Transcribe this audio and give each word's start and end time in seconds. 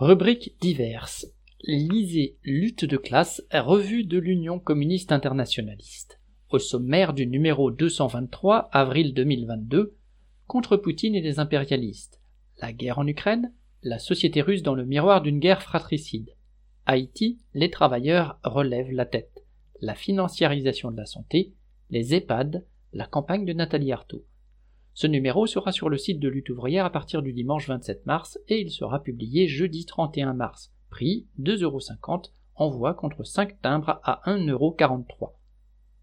Rubrique 0.00 0.54
diverses. 0.60 1.26
Lisez 1.64 2.36
Lutte 2.44 2.84
de 2.84 2.96
classe, 2.96 3.42
revue 3.52 4.04
de 4.04 4.16
l'Union 4.16 4.60
communiste 4.60 5.10
internationaliste. 5.10 6.20
Au 6.50 6.60
sommaire 6.60 7.14
du 7.14 7.26
numéro 7.26 7.72
223, 7.72 8.68
avril 8.70 9.12
2022, 9.12 9.96
contre 10.46 10.76
Poutine 10.76 11.16
et 11.16 11.20
les 11.20 11.40
impérialistes. 11.40 12.20
La 12.58 12.72
guerre 12.72 13.00
en 13.00 13.08
Ukraine, 13.08 13.52
la 13.82 13.98
société 13.98 14.40
russe 14.40 14.62
dans 14.62 14.76
le 14.76 14.84
miroir 14.84 15.20
d'une 15.20 15.40
guerre 15.40 15.62
fratricide. 15.62 16.30
Haïti, 16.86 17.40
les 17.54 17.68
travailleurs 17.68 18.38
relèvent 18.44 18.92
la 18.92 19.04
tête. 19.04 19.44
La 19.80 19.96
financiarisation 19.96 20.92
de 20.92 20.96
la 20.96 21.06
santé, 21.06 21.54
les 21.90 22.14
EHPAD, 22.14 22.64
la 22.92 23.06
campagne 23.06 23.44
de 23.44 23.52
Nathalie 23.52 23.90
Arthaud. 23.90 24.24
Ce 25.00 25.06
numéro 25.06 25.46
sera 25.46 25.70
sur 25.70 25.88
le 25.90 25.96
site 25.96 26.18
de 26.18 26.28
Lutte 26.28 26.50
ouvrière 26.50 26.84
à 26.84 26.90
partir 26.90 27.22
du 27.22 27.32
dimanche 27.32 27.68
27 27.68 28.04
mars 28.04 28.36
et 28.48 28.60
il 28.60 28.68
sera 28.68 29.00
publié 29.00 29.46
jeudi 29.46 29.86
31 29.86 30.32
mars. 30.32 30.72
Prix 30.90 31.28
2,50€, 31.38 32.32
envoi 32.56 32.94
contre 32.94 33.22
5 33.22 33.62
timbres 33.62 34.00
à 34.02 34.22
1,43€. 34.26 35.37